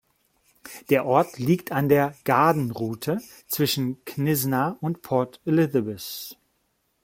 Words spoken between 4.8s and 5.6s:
Port